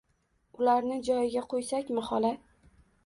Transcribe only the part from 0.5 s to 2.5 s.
Ularni joyiga qo’ysakmi, xola.